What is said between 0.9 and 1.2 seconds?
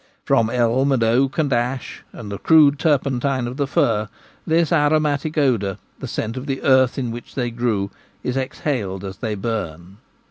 and